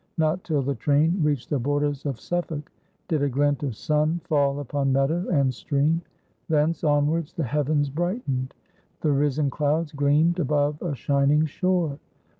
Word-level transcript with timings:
Not 0.17 0.43
till 0.43 0.63
the 0.63 0.73
train 0.73 1.19
reached 1.21 1.51
the 1.51 1.59
borders 1.59 2.07
of 2.07 2.19
Suffolk 2.19 2.71
did 3.07 3.21
a 3.21 3.29
glint 3.29 3.61
of 3.61 3.75
sun 3.75 4.19
fall 4.23 4.59
upon 4.59 4.91
meadow 4.91 5.29
and 5.29 5.53
stream; 5.53 6.01
thence 6.49 6.83
onwards 6.83 7.33
the 7.33 7.43
heavens 7.43 7.91
brightened; 7.91 8.55
the 9.01 9.11
risen 9.11 9.51
clouds 9.51 9.91
gleamed 9.91 10.39
above 10.39 10.81
a 10.81 10.95
shining 10.95 11.45
shore. 11.45 11.99